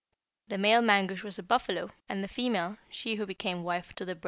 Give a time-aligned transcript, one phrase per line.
[0.47, 4.15] The male Mangusch was a buffalo, and the female, she who became wife to the
[4.15, 4.19] brethren.